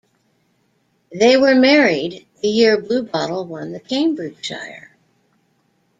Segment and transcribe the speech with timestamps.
[1.11, 4.95] They were married "the year Bluebottle won the Cambridgeshire".